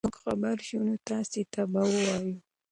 که 0.03 0.07
موږ 0.09 0.15
خبر 0.23 0.57
شو 0.67 0.77
نو 0.87 0.93
تاسي 1.07 1.41
ته 1.51 1.61
به 1.71 1.81
ووایو. 1.89 2.35